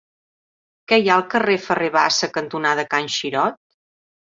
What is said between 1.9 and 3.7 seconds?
Bassa cantonada Can Xirot?